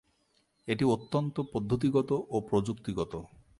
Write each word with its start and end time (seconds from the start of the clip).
এটি 0.67 0.83
অত্যন্ত 0.85 1.35
পদ্ধতিগত 1.53 2.09
ও 2.29 2.37
প্রযুক্তিগত। 2.49 3.13